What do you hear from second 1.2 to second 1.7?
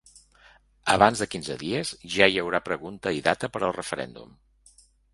de quinze